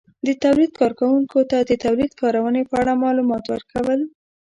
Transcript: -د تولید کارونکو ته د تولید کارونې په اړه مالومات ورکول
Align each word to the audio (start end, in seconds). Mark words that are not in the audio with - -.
-د 0.13 0.27
تولید 0.43 0.71
کارونکو 0.79 1.39
ته 1.51 1.57
د 1.69 1.71
تولید 1.85 2.11
کارونې 2.21 2.61
په 2.69 2.75
اړه 2.81 2.93
مالومات 3.03 3.43
ورکول 3.47 3.99